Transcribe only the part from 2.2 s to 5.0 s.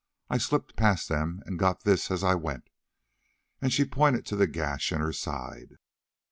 I went," and she pointed to the gash in